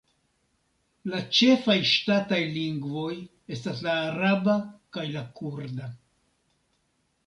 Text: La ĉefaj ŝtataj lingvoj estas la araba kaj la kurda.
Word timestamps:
La 1.11 1.19
ĉefaj 1.39 1.75
ŝtataj 1.91 2.41
lingvoj 2.57 3.13
estas 3.59 3.87
la 3.89 3.97
araba 4.09 4.59
kaj 4.99 5.09
la 5.17 5.27
kurda. 5.41 5.97